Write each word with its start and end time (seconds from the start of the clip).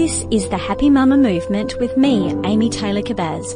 This 0.00 0.24
is 0.30 0.48
the 0.48 0.56
Happy 0.56 0.88
Mama 0.88 1.18
Movement 1.18 1.78
with 1.78 1.94
me, 1.98 2.34
Amy 2.46 2.70
Taylor 2.70 3.02
Kabbaz. 3.02 3.54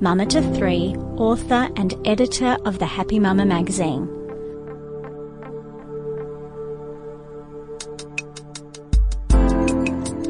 Mama 0.00 0.24
to 0.26 0.40
three, 0.54 0.94
author 1.16 1.68
and 1.74 1.94
editor 2.06 2.56
of 2.64 2.78
the 2.78 2.86
Happy 2.86 3.18
Mama 3.18 3.44
magazine. 3.44 4.08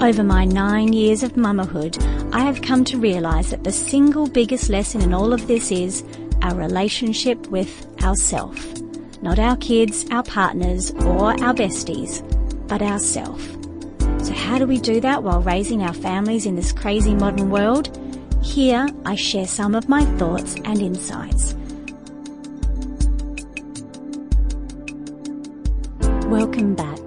Over 0.01 0.24
my 0.24 0.46
nine 0.46 0.95
years 0.95 1.23
of 1.23 1.34
mamahood, 1.34 2.02
I 2.32 2.40
have 2.40 2.62
come 2.62 2.82
to 2.87 2.96
realise 2.96 3.51
that 3.51 3.65
the 3.65 3.73
single 3.73 4.26
biggest 4.26 4.71
lesson 4.71 5.02
in 5.02 5.12
all 5.12 5.34
of 5.34 5.46
this 5.46 5.71
is 5.71 6.04
our 6.40 6.54
relationship 6.54 7.49
with 7.49 7.87
ourself. 8.02 8.56
Not 9.21 9.38
our 9.38 9.59
kids, 9.59 10.06
our 10.10 10.23
partners, 10.23 10.90
or 10.93 11.38
our 11.45 11.52
besties, 11.52 12.23
but 12.66 12.80
ourself. 12.80 13.55
So 14.27 14.32
how 14.35 14.59
do 14.59 14.66
we 14.66 14.80
do 14.80 15.01
that 15.02 15.23
while 15.23 15.41
raising 15.41 15.85
our 15.85 15.95
families 15.95 16.46
in 16.46 16.57
this 16.57 16.73
crazy 16.73 17.15
modern 17.15 17.49
world? 17.49 17.96
Here 18.43 18.88
I 19.05 19.15
share 19.15 19.46
some 19.46 19.73
of 19.77 19.88
my 19.88 20.05
thoughts 20.16 20.57
and 20.65 20.80
insights. 20.80 21.55
Welcome 26.27 26.74
back. 26.74 26.99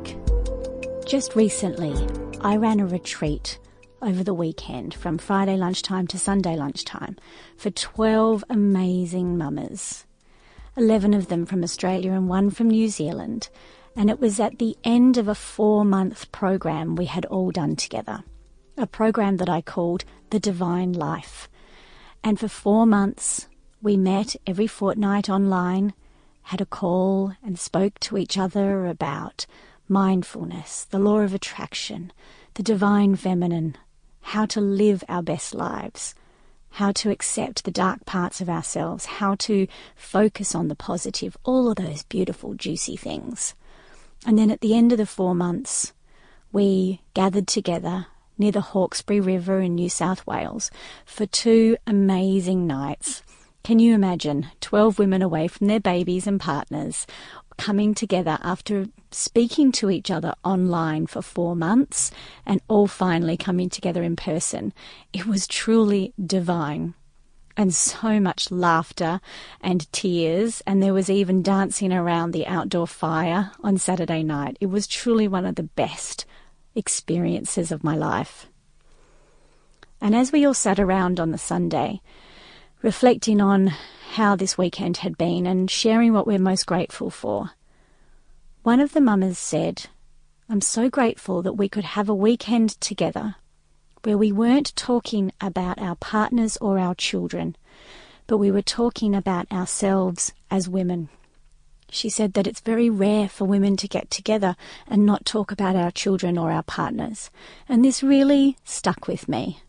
Just 1.06 1.36
recently, 1.36 1.94
I 2.39 2.56
ran 2.56 2.80
a 2.80 2.86
retreat 2.86 3.59
over 4.02 4.23
the 4.23 4.33
weekend 4.33 4.94
from 4.94 5.17
Friday 5.17 5.58
lunchtime 5.58 6.08
to 6.08 6.17
Sunday 6.17 6.56
lunchtime 6.56 7.17
for 7.58 7.70
12 7.70 8.45
amazing 8.50 9.38
mamas. 9.38 10.06
11 10.78 11.14
of 11.14 11.28
them 11.28 11.45
from 11.45 11.66
Australia 11.66 12.14
and 12.14 12.30
one 12.30 12.50
from 12.50 12.70
New 12.70 12.88
Zealand. 12.88 13.50
And 13.95 14.09
it 14.09 14.20
was 14.20 14.40
at 14.40 14.59
the 14.59 14.78
end 14.84 15.18
of 15.18 15.28
a 15.28 15.36
four 15.36 15.84
month 15.84 16.32
program 16.32 16.95
we 16.95 17.06
had 17.06 17.26
all 17.26 17.52
done 17.52 17.76
together. 17.76 18.23
A 18.78 18.88
program 18.88 19.38
that 19.38 19.50
I 19.50 19.62
called 19.62 20.06
The 20.30 20.40
Divine 20.40 20.94
Life. 20.94 21.50
And 22.23 22.40
for 22.40 22.48
four 22.48 22.86
months, 22.86 23.48
we 23.82 23.98
met 23.98 24.36
every 24.45 24.67
fortnight 24.67 25.30
online, 25.30 25.94
had 26.44 26.62
a 26.62 26.66
call, 26.66 27.34
and 27.44 27.58
spoke 27.58 28.00
to 28.02 28.17
each 28.17 28.38
other 28.38 28.86
about 28.86 29.45
mindfulness, 29.88 30.86
the 30.86 31.00
law 31.00 31.20
of 31.20 31.34
attraction, 31.34 32.12
the 32.54 32.64
divine 32.64 33.16
feminine, 33.16 33.76
how 34.22 34.45
to 34.45 34.62
live 34.62 35.04
our 35.10 35.23
best 35.23 35.56
lives, 35.56 36.14
how 36.72 36.92
to 36.92 37.10
accept 37.10 37.64
the 37.64 37.72
dark 37.72 38.06
parts 38.06 38.42
of 38.42 38.50
ourselves, 38.50 39.06
how 39.06 39.36
to 39.36 39.67
focus 39.95 40.54
on 40.54 40.67
the 40.67 40.76
positive, 40.76 41.36
all 41.44 41.70
of 41.70 41.78
those 41.78 42.04
beautiful, 42.04 42.54
juicy 42.54 42.95
things. 42.95 43.55
And 44.25 44.37
then 44.37 44.52
at 44.52 44.61
the 44.61 44.75
end 44.75 44.91
of 44.91 44.97
the 44.97 45.05
four 45.05 45.33
months, 45.33 45.93
we 46.52 47.02
gathered 47.13 47.47
together 47.47 48.07
near 48.37 48.52
the 48.52 48.61
Hawkesbury 48.61 49.19
River 49.19 49.59
in 49.59 49.75
New 49.75 49.89
South 49.89 50.25
Wales 50.25 50.71
for 51.05 51.25
two 51.25 51.77
amazing 51.85 52.65
nights. 52.65 53.21
Can 53.63 53.80
you 53.80 53.93
imagine 53.93 54.47
12 54.61 54.97
women 54.97 55.21
away 55.21 55.47
from 55.47 55.67
their 55.67 55.80
babies 55.80 56.25
and 56.25 56.39
partners 56.39 57.05
coming 57.57 57.93
together 57.93 58.37
after 58.41 58.87
speaking 59.11 59.71
to 59.73 59.89
each 59.89 60.09
other 60.09 60.33
online 60.45 61.05
for 61.05 61.21
four 61.21 61.55
months 61.55 62.09
and 62.45 62.61
all 62.69 62.87
finally 62.87 63.36
coming 63.36 63.69
together 63.69 64.01
in 64.01 64.15
person? 64.15 64.73
It 65.11 65.25
was 65.25 65.45
truly 65.45 66.13
divine 66.25 66.93
and 67.59 67.73
so 67.73 68.21
much 68.21 68.52
laughter 68.52 69.20
and 69.59 69.92
tears, 69.92 70.61
and 70.65 70.81
there 70.81 70.93
was 70.93 71.09
even 71.09 71.43
dancing 71.43 71.92
around 71.92 72.31
the 72.31 72.47
outdoor 72.47 72.87
fire 72.87 73.52
on 73.61 73.77
Saturday 73.77 74.23
night. 74.23 74.55
It 74.61 74.67
was 74.67 74.87
truly 74.87 75.27
one 75.27 75.45
of 75.45 75.55
the 75.55 75.64
best 75.64 76.25
experiences 76.73 77.69
of 77.69 77.83
my 77.83 77.98
life. 77.98 78.48
And 79.99 80.15
as 80.15 80.31
we 80.31 80.45
all 80.45 80.53
sat 80.53 80.80
around 80.80 81.19
on 81.19 81.31
the 81.31 81.37
Sunday, 81.37 81.99
reflecting 82.81 83.42
on 83.42 83.73
how 84.14 84.37
this 84.37 84.58
weekend 84.58 84.95
had 84.95 85.17
been 85.17 85.45
and 85.45 85.69
sharing 85.69 86.14
what 86.14 86.25
we're 86.25 86.39
most 86.39 86.65
grateful 86.65 87.09
for, 87.09 87.52
one 88.64 88.80
of 88.80 88.93
the 88.93 89.02
mamas 89.02 89.37
said, 89.37 89.87
I'm 90.49 90.61
so 90.61 90.89
grateful 90.89 91.42
that 91.42 91.58
we 91.58 91.67
could 91.67 91.83
have 91.83 92.08
a 92.08 92.15
weekend 92.15 92.80
together 92.80 93.36
where 94.04 94.17
we 94.17 94.32
weren't 94.32 94.76
talking 94.76 95.32
about 95.42 95.80
our 95.80 95.95
partners 95.95 96.58
or 96.58 96.80
our 96.80 96.95
children, 96.95 97.55
but 98.27 98.37
we 98.37 98.52
were 98.52 98.61
talking 98.61 99.15
about 99.15 99.52
ourselves 99.52 100.33
as 100.49 100.70
women. 100.70 101.10
She 101.89 102.10
said 102.10 102.33
that 102.33 102.45
it's 102.45 102.60
very 102.60 102.89
rare 102.89 103.27
for 103.27 103.45
women 103.45 103.76
to 103.77 103.87
get 103.87 104.11
together 104.11 104.55
and 104.87 105.05
not 105.05 105.26
talk 105.26 105.52
about 105.52 105.76
our 105.76 105.92
children 105.92 106.37
or 106.37 106.52
our 106.52 106.64
partners, 106.64 107.32
and 107.67 107.83
this 107.83 108.04
really 108.04 108.58
stuck 108.64 109.08
with 109.08 109.27
me. 109.27 109.61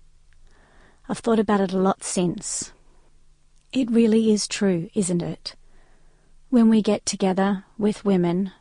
I've 1.08 1.18
thought 1.18 1.38
about 1.38 1.60
it 1.60 1.72
a 1.72 1.78
lot 1.78 2.04
since. 2.04 2.72
It 3.72 3.90
really 3.90 4.30
is 4.32 4.46
true, 4.46 4.90
isn't 4.94 5.22
it? 5.22 5.56
When 6.50 6.68
we 6.68 6.82
get 6.82 7.06
together 7.06 7.64
with 7.78 8.04
women, 8.04 8.52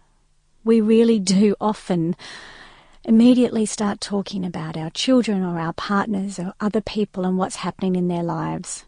we 0.63 0.81
really 0.81 1.19
do 1.19 1.55
often 1.59 2.15
immediately 3.09 3.65
start 3.65 3.99
talking 3.99 4.45
about 4.45 4.77
our 4.77 4.91
children 4.91 5.43
or 5.43 5.57
our 5.57 5.73
partners 5.73 6.37
or 6.37 6.53
other 6.59 6.79
people 6.79 7.25
and 7.25 7.39
what's 7.39 7.55
happening 7.55 7.95
in 7.95 8.07
their 8.07 8.21
lives. 8.21 8.85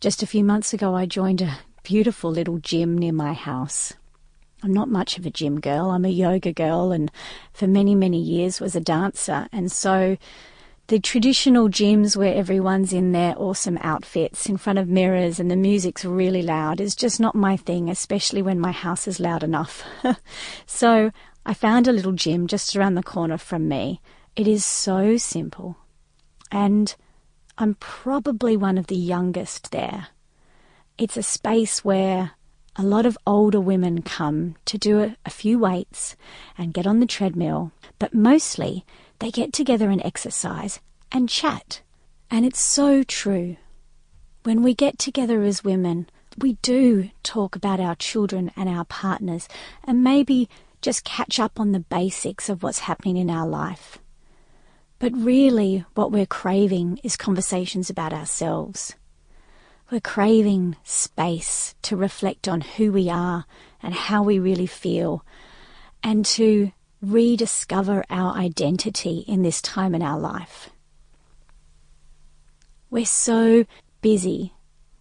Just 0.00 0.22
a 0.22 0.26
few 0.26 0.44
months 0.44 0.74
ago, 0.74 0.94
I 0.94 1.06
joined 1.06 1.40
a 1.40 1.60
beautiful 1.82 2.30
little 2.30 2.58
gym 2.58 2.98
near 2.98 3.14
my 3.14 3.32
house. 3.32 3.94
I'm 4.62 4.74
not 4.74 4.90
much 4.90 5.16
of 5.16 5.24
a 5.24 5.30
gym 5.30 5.60
girl. 5.60 5.88
I'm 5.88 6.04
a 6.04 6.10
yoga 6.10 6.52
girl 6.52 6.92
and 6.92 7.10
for 7.54 7.66
many, 7.66 7.94
many 7.94 8.20
years 8.20 8.60
was 8.60 8.76
a 8.76 8.80
dancer. 8.80 9.48
And 9.50 9.72
so 9.72 10.18
the 10.88 10.98
traditional 10.98 11.70
gyms 11.70 12.16
where 12.16 12.34
everyone's 12.34 12.92
in 12.92 13.12
their 13.12 13.34
awesome 13.38 13.78
outfits 13.80 14.46
in 14.46 14.58
front 14.58 14.78
of 14.78 14.88
mirrors 14.88 15.40
and 15.40 15.50
the 15.50 15.56
music's 15.56 16.04
really 16.04 16.42
loud 16.42 16.82
is 16.82 16.94
just 16.94 17.18
not 17.18 17.34
my 17.34 17.56
thing, 17.56 17.88
especially 17.88 18.42
when 18.42 18.60
my 18.60 18.72
house 18.72 19.08
is 19.08 19.18
loud 19.18 19.42
enough. 19.42 19.82
so 20.66 21.12
I 21.48 21.54
found 21.54 21.88
a 21.88 21.92
little 21.92 22.12
gym 22.12 22.46
just 22.46 22.76
around 22.76 22.94
the 22.94 23.02
corner 23.02 23.38
from 23.38 23.68
me. 23.68 24.02
It 24.36 24.46
is 24.46 24.66
so 24.66 25.16
simple. 25.16 25.78
And 26.52 26.94
I'm 27.56 27.76
probably 27.76 28.54
one 28.54 28.76
of 28.76 28.88
the 28.88 28.96
youngest 28.96 29.72
there. 29.72 30.08
It's 30.98 31.16
a 31.16 31.22
space 31.22 31.82
where 31.82 32.32
a 32.76 32.82
lot 32.82 33.06
of 33.06 33.16
older 33.26 33.62
women 33.62 34.02
come 34.02 34.56
to 34.66 34.76
do 34.76 35.00
a, 35.00 35.16
a, 35.24 35.30
few 35.30 35.58
weights 35.58 36.16
and 36.58 36.74
get 36.74 36.86
on 36.86 37.00
the 37.00 37.06
treadmill, 37.06 37.72
but 37.98 38.12
mostly 38.12 38.84
they 39.18 39.30
get 39.30 39.54
together 39.54 39.88
and 39.88 40.04
exercise 40.04 40.80
and 41.10 41.30
chat. 41.30 41.80
And 42.30 42.44
it's 42.44 42.60
so 42.60 43.02
true. 43.02 43.56
When 44.42 44.62
we 44.62 44.74
get 44.74 44.98
together 44.98 45.42
as 45.44 45.64
women, 45.64 46.10
we 46.36 46.58
do 46.60 47.08
talk 47.22 47.56
about 47.56 47.80
our 47.80 47.94
children 47.94 48.52
and 48.54 48.68
our 48.68 48.84
partners 48.84 49.48
and 49.82 50.04
maybe 50.04 50.50
just 50.80 51.04
catch 51.04 51.38
up 51.40 51.58
on 51.58 51.72
the 51.72 51.80
basics 51.80 52.48
of 52.48 52.62
what's 52.62 52.80
happening 52.80 53.16
in 53.16 53.30
our 53.30 53.46
life. 53.46 53.98
But 54.98 55.12
really, 55.14 55.84
what 55.94 56.10
we're 56.10 56.26
craving 56.26 57.00
is 57.02 57.16
conversations 57.16 57.88
about 57.88 58.12
ourselves. 58.12 58.94
We're 59.90 60.00
craving 60.00 60.76
space 60.84 61.74
to 61.82 61.96
reflect 61.96 62.48
on 62.48 62.60
who 62.60 62.92
we 62.92 63.08
are 63.08 63.46
and 63.82 63.94
how 63.94 64.22
we 64.22 64.38
really 64.38 64.66
feel, 64.66 65.24
and 66.02 66.26
to 66.26 66.72
rediscover 67.00 68.04
our 68.10 68.34
identity 68.34 69.24
in 69.28 69.42
this 69.42 69.62
time 69.62 69.94
in 69.94 70.02
our 70.02 70.18
life. 70.18 70.70
We're 72.90 73.06
so 73.06 73.66
busy 74.02 74.52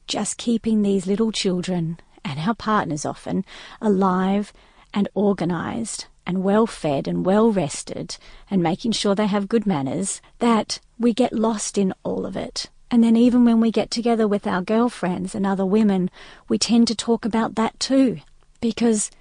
just 0.07 0.37
keeping 0.37 0.81
these 0.81 1.07
little 1.07 1.31
children 1.31 1.99
and 2.23 2.39
our 2.39 2.55
partners 2.55 3.05
often 3.05 3.45
alive 3.81 4.53
and 4.97 5.07
organized 5.13 6.07
and 6.25 6.43
well 6.43 6.65
fed 6.65 7.07
and 7.07 7.23
well 7.23 7.51
rested 7.51 8.17
and 8.49 8.63
making 8.63 8.91
sure 8.91 9.13
they 9.13 9.27
have 9.27 9.47
good 9.47 9.67
manners 9.67 10.23
that 10.39 10.79
we 10.97 11.13
get 11.13 11.31
lost 11.31 11.77
in 11.77 11.93
all 12.01 12.25
of 12.25 12.35
it. 12.35 12.71
And 12.89 13.03
then 13.03 13.15
even 13.15 13.45
when 13.45 13.61
we 13.61 13.69
get 13.69 13.91
together 13.91 14.27
with 14.27 14.47
our 14.47 14.63
girlfriends 14.63 15.35
and 15.35 15.45
other 15.45 15.67
women, 15.67 16.09
we 16.49 16.57
tend 16.57 16.87
to 16.87 16.95
talk 16.95 17.25
about 17.25 17.53
that 17.53 17.79
too. 17.79 18.21
Because 18.59 19.11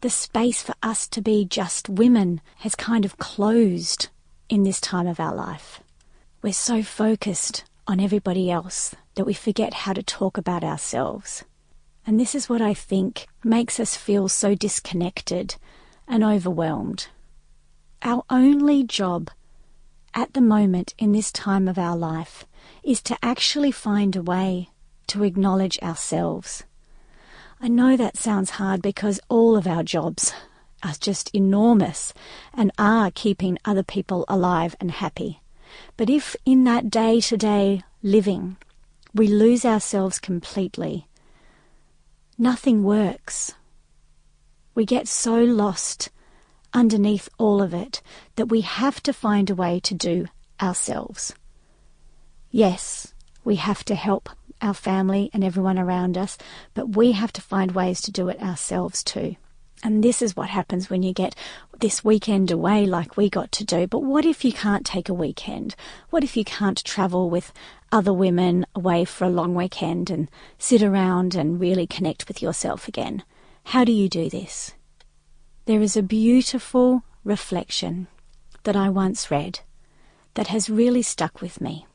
the 0.00 0.08
space 0.08 0.62
for 0.62 0.74
us 0.82 1.06
to 1.08 1.20
be 1.20 1.44
just 1.44 1.90
women 1.90 2.40
has 2.60 2.74
kind 2.74 3.04
of 3.04 3.18
closed 3.18 4.08
in 4.48 4.62
this 4.62 4.80
time 4.80 5.06
of 5.06 5.20
our 5.20 5.34
life. 5.34 5.82
We're 6.40 6.54
so 6.54 6.82
focused 6.82 7.62
on 7.86 8.00
everybody 8.00 8.50
else 8.50 8.94
that 9.16 9.26
we 9.26 9.34
forget 9.34 9.84
how 9.84 9.92
to 9.92 10.02
talk 10.02 10.38
about 10.38 10.64
ourselves. 10.64 11.44
And 12.06 12.20
this 12.20 12.36
is 12.36 12.48
what 12.48 12.62
I 12.62 12.72
think 12.72 13.26
makes 13.42 13.80
us 13.80 13.96
feel 13.96 14.28
so 14.28 14.54
disconnected 14.54 15.56
and 16.06 16.22
overwhelmed. 16.22 17.08
Our 18.02 18.22
only 18.30 18.84
job 18.84 19.30
at 20.14 20.32
the 20.32 20.40
moment 20.40 20.94
in 20.98 21.10
this 21.10 21.32
time 21.32 21.66
of 21.66 21.78
our 21.78 21.96
life 21.96 22.46
is 22.84 23.02
to 23.02 23.18
actually 23.22 23.72
find 23.72 24.14
a 24.14 24.22
way 24.22 24.70
to 25.08 25.24
acknowledge 25.24 25.78
ourselves. 25.82 26.62
I 27.60 27.68
know 27.68 27.96
that 27.96 28.16
sounds 28.16 28.50
hard 28.50 28.82
because 28.82 29.18
all 29.28 29.56
of 29.56 29.66
our 29.66 29.82
jobs 29.82 30.32
are 30.82 30.94
just 31.00 31.34
enormous 31.34 32.14
and 32.54 32.70
are 32.78 33.10
keeping 33.10 33.58
other 33.64 33.82
people 33.82 34.24
alive 34.28 34.76
and 34.78 34.90
happy. 34.90 35.40
But 35.96 36.08
if 36.08 36.36
in 36.44 36.64
that 36.64 36.88
day 36.90 37.20
to 37.22 37.36
day 37.36 37.82
living 38.02 38.56
we 39.12 39.26
lose 39.26 39.64
ourselves 39.64 40.18
completely, 40.18 41.08
nothing 42.38 42.84
works. 42.84 43.54
We 44.74 44.84
get 44.84 45.08
so 45.08 45.36
lost 45.36 46.10
underneath 46.72 47.28
all 47.38 47.62
of 47.62 47.72
it 47.72 48.02
that 48.36 48.50
we 48.50 48.60
have 48.60 49.02
to 49.04 49.12
find 49.12 49.48
a 49.48 49.54
way 49.54 49.80
to 49.80 49.94
do 49.94 50.26
ourselves. 50.60 51.34
Yes, 52.50 53.14
we 53.44 53.56
have 53.56 53.84
to 53.84 53.94
help 53.94 54.28
our 54.60 54.74
family 54.74 55.30
and 55.32 55.44
everyone 55.44 55.78
around 55.78 56.18
us, 56.18 56.36
but 56.74 56.96
we 56.96 57.12
have 57.12 57.32
to 57.34 57.40
find 57.40 57.72
ways 57.72 58.00
to 58.02 58.12
do 58.12 58.28
it 58.28 58.40
ourselves 58.42 59.02
too. 59.02 59.36
And 59.82 60.02
this 60.02 60.22
is 60.22 60.34
what 60.34 60.48
happens 60.48 60.88
when 60.88 61.02
you 61.02 61.12
get 61.12 61.34
this 61.80 62.02
weekend 62.02 62.50
away 62.50 62.86
like 62.86 63.16
we 63.16 63.28
got 63.28 63.52
to 63.52 63.64
do. 63.64 63.86
But 63.86 64.00
what 64.00 64.24
if 64.24 64.44
you 64.44 64.52
can't 64.52 64.86
take 64.86 65.08
a 65.08 65.14
weekend? 65.14 65.76
What 66.10 66.24
if 66.24 66.36
you 66.36 66.44
can't 66.44 66.82
travel 66.82 67.28
with 67.28 67.52
other 67.92 68.12
women 68.12 68.66
away 68.74 69.04
for 69.04 69.24
a 69.24 69.30
long 69.30 69.54
weekend 69.54 70.10
and 70.10 70.28
sit 70.58 70.82
around 70.82 71.34
and 71.34 71.60
really 71.60 71.86
connect 71.86 72.26
with 72.26 72.42
yourself 72.42 72.88
again? 72.88 73.22
How 73.64 73.84
do 73.84 73.92
you 73.92 74.08
do 74.08 74.30
this? 74.30 74.72
There 75.66 75.82
is 75.82 75.96
a 75.96 76.02
beautiful 76.02 77.02
reflection 77.24 78.06
that 78.62 78.76
I 78.76 78.88
once 78.88 79.30
read 79.30 79.60
that 80.34 80.46
has 80.48 80.70
really 80.70 81.02
stuck 81.02 81.40
with 81.40 81.60
me. 81.60 81.86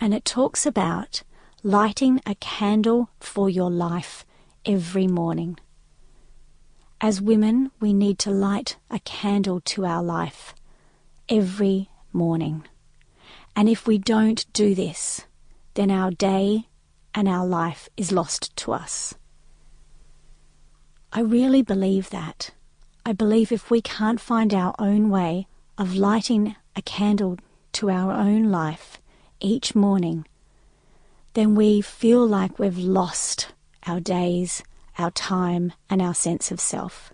And 0.00 0.14
it 0.14 0.24
talks 0.24 0.64
about 0.64 1.22
lighting 1.62 2.20
a 2.24 2.34
candle 2.36 3.10
for 3.20 3.50
your 3.50 3.70
life 3.70 4.24
every 4.64 5.06
morning. 5.06 5.58
As 7.00 7.20
women, 7.20 7.70
we 7.78 7.92
need 7.92 8.18
to 8.20 8.30
light 8.32 8.76
a 8.90 8.98
candle 8.98 9.60
to 9.60 9.86
our 9.86 10.02
life 10.02 10.52
every 11.28 11.90
morning. 12.12 12.64
And 13.54 13.68
if 13.68 13.86
we 13.86 13.98
don't 13.98 14.44
do 14.52 14.74
this, 14.74 15.24
then 15.74 15.92
our 15.92 16.10
day 16.10 16.66
and 17.14 17.28
our 17.28 17.46
life 17.46 17.88
is 17.96 18.10
lost 18.10 18.56
to 18.56 18.72
us. 18.72 19.14
I 21.12 21.20
really 21.20 21.62
believe 21.62 22.10
that. 22.10 22.50
I 23.06 23.12
believe 23.12 23.52
if 23.52 23.70
we 23.70 23.80
can't 23.80 24.20
find 24.20 24.52
our 24.52 24.74
own 24.80 25.08
way 25.08 25.46
of 25.78 25.94
lighting 25.94 26.56
a 26.74 26.82
candle 26.82 27.38
to 27.74 27.90
our 27.90 28.12
own 28.12 28.50
life 28.50 29.00
each 29.40 29.74
morning, 29.74 30.26
then 31.34 31.54
we 31.54 31.80
feel 31.80 32.26
like 32.26 32.58
we've 32.58 32.76
lost 32.76 33.52
our 33.86 34.00
days, 34.00 34.64
our 34.98 35.10
time, 35.10 35.72
and 35.88 36.02
our 36.02 36.14
sense 36.14 36.50
of 36.50 36.60
self. 36.60 37.12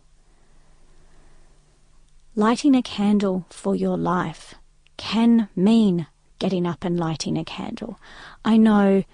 Lighting 2.35 2.75
a 2.75 2.83
candle 2.83 3.47
for 3.51 3.77
your 3.77 3.97
life 3.97 4.55
can 4.97 5.49
mean 5.55 6.07
getting 6.39 6.67
up 6.67 6.85
and 6.85 6.99
lighting 6.99 7.39
a 7.39 7.45
candle. 7.45 7.99
I 8.45 8.57
know 8.57 9.05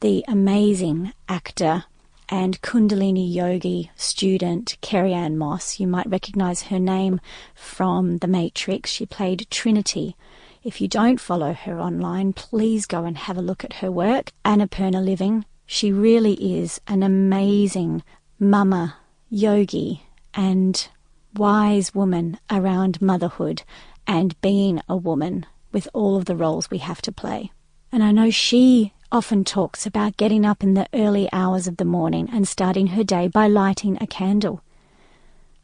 the 0.00 0.24
amazing 0.28 1.12
actor 1.28 1.84
and 2.28 2.62
Kundalini 2.62 3.30
yogi 3.30 3.90
student 3.96 4.78
Carrie 4.80 5.12
Anne 5.12 5.36
Moss. 5.36 5.80
You 5.80 5.86
might 5.86 6.08
recognize 6.08 6.62
her 6.64 6.78
name 6.78 7.20
from 7.54 8.18
The 8.18 8.28
Matrix. 8.28 8.90
She 8.90 9.04
played 9.04 9.46
Trinity 9.50 10.16
if 10.62 10.78
you 10.78 10.88
don't 10.88 11.18
follow 11.18 11.54
her 11.54 11.80
online, 11.80 12.34
please 12.34 12.84
go 12.84 13.04
and 13.04 13.16
have 13.16 13.38
a 13.38 13.42
look 13.42 13.64
at 13.64 13.74
her 13.74 13.90
work. 13.90 14.32
Annapurna 14.44 15.02
Living. 15.02 15.46
She 15.64 15.90
really 15.90 16.34
is 16.34 16.82
an 16.86 17.02
amazing 17.02 18.02
mama, 18.40 18.96
yogi, 19.28 20.02
and 20.32 20.88
wise 21.36 21.94
woman 21.94 22.38
around 22.50 23.00
motherhood 23.02 23.62
and 24.06 24.40
being 24.40 24.80
a 24.88 24.96
woman 24.96 25.44
with 25.72 25.86
all 25.92 26.16
of 26.16 26.24
the 26.24 26.34
roles 26.34 26.70
we 26.70 26.78
have 26.78 27.02
to 27.02 27.12
play. 27.12 27.52
And 27.92 28.02
I 28.02 28.12
know 28.12 28.30
she 28.30 28.94
often 29.12 29.44
talks 29.44 29.84
about 29.84 30.16
getting 30.16 30.46
up 30.46 30.62
in 30.62 30.72
the 30.72 30.88
early 30.94 31.28
hours 31.32 31.66
of 31.66 31.76
the 31.76 31.84
morning 31.84 32.30
and 32.32 32.48
starting 32.48 32.88
her 32.88 33.04
day 33.04 33.28
by 33.28 33.46
lighting 33.46 33.98
a 34.00 34.06
candle. 34.06 34.62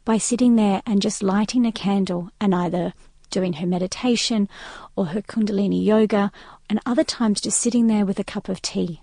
By 0.04 0.18
sitting 0.18 0.56
there 0.56 0.82
and 0.84 1.00
just 1.00 1.22
lighting 1.22 1.64
a 1.64 1.72
candle 1.72 2.30
and 2.40 2.54
either 2.54 2.92
doing 3.30 3.54
her 3.54 3.66
meditation 3.66 4.48
or 4.94 5.06
her 5.06 5.22
Kundalini 5.22 5.82
yoga, 5.82 6.30
and 6.68 6.78
other 6.84 7.04
times 7.04 7.40
just 7.40 7.58
sitting 7.58 7.86
there 7.86 8.04
with 8.04 8.18
a 8.18 8.24
cup 8.24 8.48
of 8.48 8.60
tea 8.60 9.00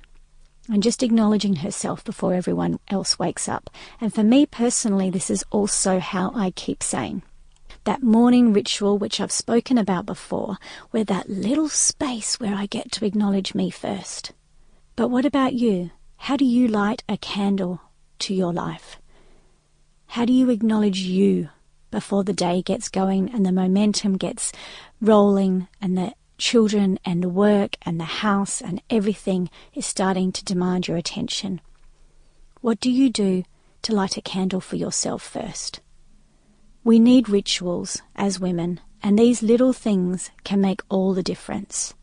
and 0.69 0.81
just 0.81 1.04
acknowledging 1.04 1.57
herself 1.57 2.04
before 2.04 2.33
everyone 2.33 2.80
else 2.88 3.19
wakes 3.19 3.50
up. 3.50 3.69
And 4.00 4.13
for 4.13 4.24
me 4.24 4.45
personally, 4.45 5.10
this 5.10 5.30
is 5.30 5.44
also 5.51 6.00
how 6.00 6.31
I 6.36 6.51
keep 6.51 6.81
sane. 6.81 7.21
That 7.83 8.01
morning 8.01 8.54
ritual, 8.54 8.98
which 8.98 9.19
I've 9.19 9.31
spoken 9.31 9.77
about 9.77 10.06
before, 10.06 10.57
where 10.92 11.04
that 11.04 11.30
little 11.30 11.68
space 11.68 12.39
where 12.39 12.56
I 12.56 12.65
get 12.65 12.92
to 12.94 13.06
acknowledge 13.06 13.54
me 13.54 13.69
first. 13.69 14.31
But 14.95 15.10
what 15.10 15.25
about 15.25 15.54
you? 15.54 15.92
How 16.18 16.38
do 16.38 16.45
you 16.45 16.68
light 16.68 17.04
a 17.10 17.18
candle 17.18 17.81
to 18.19 18.33
your 18.33 18.54
life? 18.54 19.00
How 20.07 20.24
do 20.24 20.31
you 20.31 20.50
acknowledge 20.50 21.00
you 21.00 21.50
before 21.92 22.24
the 22.24 22.33
day 22.33 22.62
gets 22.62 22.88
going 22.88 23.30
and 23.31 23.45
the 23.45 23.51
momentum 23.51 24.15
gets 24.15 24.51
rolling 25.01 25.68
and 25.81 25.98
the 25.98 26.13
children 26.43 26.99
and 27.05 27.23
the 27.23 27.29
work 27.29 27.77
and 27.83 27.97
the 27.97 28.19
house 28.27 28.59
and 28.59 28.81
everything 28.89 29.50
is 29.73 29.85
starting 29.85 30.29
to 30.29 30.43
demand 30.43 30.89
your 30.89 30.97
attention. 30.97 31.62
What 32.59 32.81
do 32.81 32.91
you 32.91 33.09
do 33.09 33.45
to 33.83 33.95
light 33.95 34.17
a 34.17 34.21
candle 34.21 34.59
for 34.59 34.75
yourself 34.75 35.23
first? 35.23 35.79
We 36.83 37.00
need 37.00 37.29
rituals 37.29 38.01
as 38.13 38.41
women, 38.41 38.81
and 39.01 39.17
these 39.17 39.41
little 39.41 39.71
things 39.71 40.31
can 40.43 40.59
make 40.59 40.81
all 40.89 41.13
the 41.13 41.23
difference. 41.23 41.93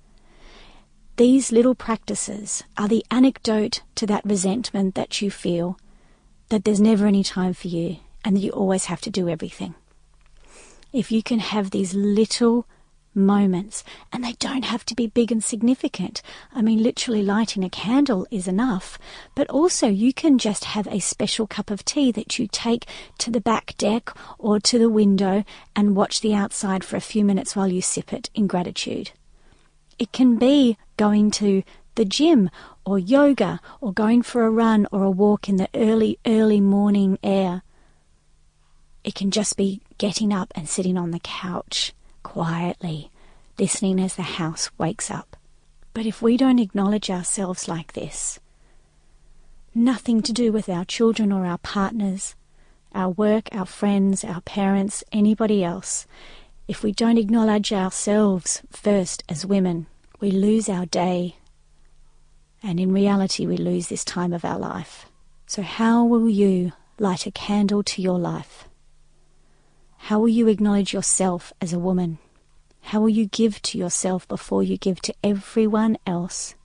These 1.16 1.52
little 1.52 1.75
practices 1.75 2.64
are 2.78 2.88
the 2.88 3.04
antidote 3.11 3.82
to 3.97 4.06
that 4.06 4.25
resentment 4.25 4.94
that 4.94 5.20
you 5.20 5.30
feel 5.30 5.78
that 6.49 6.64
there's 6.64 6.80
never 6.80 7.06
any 7.06 7.23
time 7.23 7.52
for 7.52 7.68
you 7.68 7.99
and 8.25 8.37
that 8.37 8.40
you 8.40 8.52
always 8.52 8.87
have 8.87 9.02
to 9.02 9.11
do 9.11 9.28
everything 9.28 9.75
if 10.92 11.12
you 11.12 11.23
can 11.23 11.38
have 11.38 11.70
these 11.70 11.94
little 11.94 12.66
moments, 13.14 13.83
and 14.12 14.23
they 14.23 14.33
don't 14.35 14.64
have 14.64 14.85
to 14.87 14.95
be 14.95 15.07
big 15.07 15.33
and 15.33 15.43
significant. 15.43 16.23
I 16.52 16.62
mean, 16.62 16.83
literally 16.83 17.23
lighting 17.23 17.64
a 17.64 17.71
candle 17.71 18.26
is 18.31 18.47
enough, 18.47 18.99
but 19.35 19.49
also 19.50 19.88
you 19.88 20.12
can 20.12 20.38
just 20.38 20.64
have 20.64 20.87
a 20.88 21.00
special 21.00 21.47
cup 21.47 21.71
of 21.71 21.85
tea 21.85 22.12
that 22.12 22.38
you 22.38 22.47
take 22.50 22.87
to 23.19 23.31
the 23.31 23.40
back 23.40 23.75
deck 23.79 24.11
or 24.38 24.61
to 24.61 24.79
the 24.79 24.88
window 24.88 25.45
and 25.75 25.97
watch 25.97 26.21
the 26.21 26.35
outside 26.35 26.85
for 26.85 26.97
a 26.97 27.00
few 27.00 27.25
minutes 27.25 27.57
while 27.57 27.69
you 27.69 27.83
sip 27.83 28.12
it 28.12 28.31
in 28.35 28.47
gratitude. 28.47 29.11
It 29.99 30.12
can 30.12 30.37
be 30.37 30.79
going 30.97 31.31
to 31.33 31.62
the 31.97 32.05
gym 32.05 32.50
or 32.87 32.99
yoga 32.99 33.61
or 33.81 33.93
going 33.93 34.23
for 34.23 34.45
a 34.45 34.50
run 34.50 34.87
or 34.93 35.05
a 35.05 35.11
walk 35.11 35.49
in 35.49 35.57
the 35.57 35.69
early, 35.75 36.19
early 36.26 36.61
morning 36.61 37.19
air. 37.23 37.62
It 39.05 39.14
can 39.14 39.31
just 39.31 39.57
be 39.57 39.83
getting 39.99 40.33
up 40.33 40.52
and 40.55 40.69
sitting 40.69 40.97
on 40.97 41.11
the 41.11 41.21
couch 41.21 41.93
quietly, 42.23 43.11
listening 43.59 44.00
as 44.00 44.17
the 44.17 44.23
house 44.23 44.71
wakes 44.79 45.11
up. 45.11 45.37
But 45.93 46.07
if 46.07 46.23
we 46.23 46.37
don't 46.37 46.59
acknowledge 46.59 47.11
ourselves 47.11 47.69
like 47.69 47.93
this, 47.93 48.39
nothing 49.75 50.23
to 50.23 50.33
do 50.33 50.53
with 50.53 50.69
our 50.69 50.85
children 50.85 51.33
or 51.33 51.47
our 51.47 51.59
partners, 51.59 52.35
our 52.95 53.11
work, 53.11 53.49
our 53.53 53.67
friends, 53.67 54.25
our 54.25 54.41
parents, 54.41 55.05
anybody 55.12 55.62
else, 55.65 56.07
if 56.69 56.83
we 56.83 56.93
don't 56.93 57.19
acknowledge 57.19 57.73
ourselves 57.73 58.62
first 58.71 59.25
as 59.29 59.45
women, 59.45 59.87
we 60.21 60.31
lose 60.31 60.69
our 60.69 60.87
day. 60.87 61.37
And 62.62 62.79
in 62.79 62.93
reality, 62.93 63.47
we 63.47 63.57
lose 63.57 63.89
this 63.89 64.05
time 64.05 64.33
of 64.33 64.45
our 64.45 64.59
life. 64.59 65.07
So, 65.47 65.62
how 65.62 66.05
will 66.05 66.29
you 66.29 66.73
light 66.99 67.27
a 67.27 67.33
candle 67.33 67.83
to 67.83 68.03
your 68.03 68.19
life? 68.19 68.69
How 70.04 70.19
will 70.19 70.28
you 70.28 70.49
acknowledge 70.49 70.92
yourself 70.92 71.52
as 71.61 71.73
a 71.73 71.78
woman? 71.78 72.19
How 72.80 73.00
will 73.00 73.11
you 73.11 73.26
give 73.26 73.62
to 73.62 73.78
yourself 73.78 74.26
before 74.26 74.62
you 74.62 74.76
give 74.76 75.00
to 75.02 75.14
everyone 75.23 75.99
else? 76.07 76.57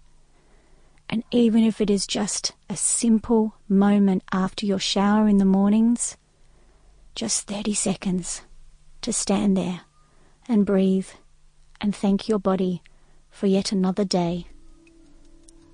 And 1.09 1.23
even 1.29 1.63
if 1.63 1.79
it 1.79 1.91
is 1.91 2.07
just 2.07 2.53
a 2.69 2.75
simple 2.75 3.53
moment 3.69 4.23
after 4.31 4.65
your 4.65 4.79
shower 4.79 5.27
in 5.27 5.37
the 5.37 5.45
mornings, 5.45 6.17
just 7.13 7.45
30 7.45 7.73
seconds 7.75 8.41
to 9.01 9.13
stand 9.13 9.55
there 9.55 9.81
and 10.47 10.65
breathe 10.65 11.09
and 11.79 11.95
thank 11.95 12.27
your 12.27 12.39
body 12.39 12.81
for 13.29 13.45
yet 13.45 13.71
another 13.71 14.05
day. 14.05 14.47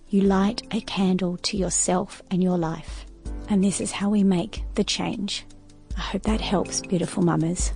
You 0.10 0.22
light 0.24 0.64
a 0.72 0.82
candle 0.82 1.38
to 1.38 1.56
yourself 1.56 2.22
and 2.30 2.44
your 2.44 2.58
life. 2.58 3.06
And 3.48 3.64
this 3.64 3.80
is 3.80 3.94
how 3.94 4.10
we 4.10 4.24
make 4.26 4.66
the 4.76 4.84
change. 4.84 5.46
I 5.98 6.02
hope 6.02 6.24
that 6.24 6.42
helps, 6.42 6.82
beautiful 6.82 7.24
mamas. 7.24 7.74